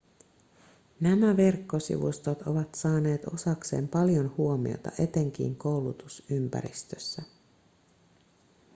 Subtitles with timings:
[0.99, 7.21] nämä verkkosivustot ovat saaneet osakseen paljon huomiota etenkin koulutusympäristössä